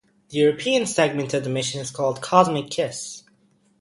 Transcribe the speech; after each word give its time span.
The 0.29 0.39
European 0.39 0.87
segment 0.87 1.31
of 1.35 1.43
the 1.43 1.51
mission 1.51 1.79
is 1.79 1.91
called 1.91 2.23
"Cosmic 2.23 2.71
Kiss". 2.71 3.23